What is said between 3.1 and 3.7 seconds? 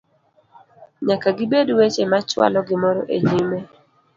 e nyime